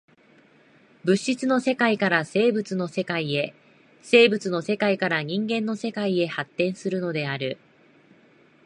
[1.05, 3.53] 物質の世界から生物の世界へ、
[4.01, 7.59] 生物の世界から人間の世界へ発展するのである。